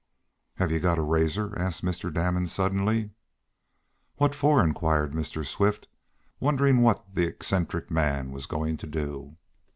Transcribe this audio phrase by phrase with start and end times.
[0.55, 2.11] "Have you got a razor?" asked Mr.
[2.11, 3.11] Damon suddenly.
[4.15, 5.45] "What for?" inquired Mr.
[5.45, 5.87] Swift,
[6.39, 9.37] wondering what the eccentric man was going to do.